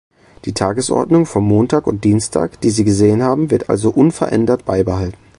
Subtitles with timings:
[0.45, 5.15] Die Tagesordnung vom Montag und Dienstag, die Sie gesehen haben, wird also unverändert beibehalten.